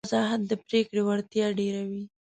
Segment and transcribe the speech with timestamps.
[0.07, 2.03] وضاحت د پرېکړې وړتیا ډېروي.